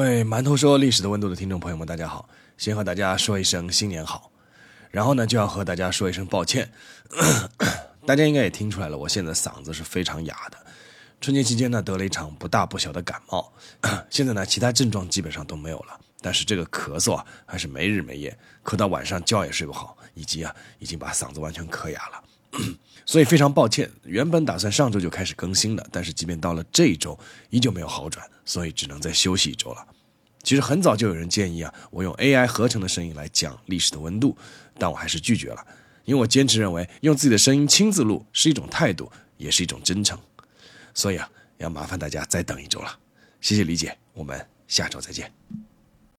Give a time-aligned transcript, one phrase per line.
[0.00, 2.26] 各位馒头说历史的温度的听众朋友们，大家好！
[2.56, 4.32] 先和大家说一声新年好，
[4.90, 6.72] 然后呢就要和大家说一声抱歉。
[8.06, 10.56] 大家应该也听出来了，我现在嗓子是非常哑的。
[11.20, 13.52] 春节期间呢得了一场不大不小的感冒，
[14.08, 22.24] 现在呢其他症状基本上都没有了，但是这个咳嗽啊还是没日没夜，咳到晚上觉也睡不好，以及啊已经把嗓子完全咳哑了。
[23.06, 27.18] 所以非常抱歉，原本打算上周就开始更新的，但是即便到了这一周
[27.50, 29.86] 依旧没有好转，所以只能再休息一周了。
[30.42, 34.36] 其实很早就有人建议啊，我用 AI 合成的声音来讲历史的温度，
[34.78, 35.66] 但我还是拒绝了，
[36.04, 40.18] 因为我坚持认为用自己的声音亲自录是一种态度，也是一种真诚。
[40.94, 42.98] 所以啊，要麻烦大家再等一周了，
[43.40, 45.69] 谢谢理解，我们下周再见。